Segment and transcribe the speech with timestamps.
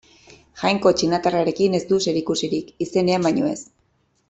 [0.61, 3.61] Jainko txinatarrarekin ez du zerikusirik, izenean baino ez.